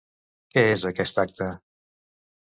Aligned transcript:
Què 0.53 0.61
és 0.75 0.85
aquest 0.91 1.19
acte? 1.23 1.49